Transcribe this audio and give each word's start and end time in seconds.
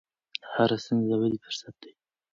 هره 0.53 0.77
ستونزه 0.83 1.05
د 1.09 1.11
ودې 1.21 1.37
فرصت 1.45 1.73
دی. 1.83 1.91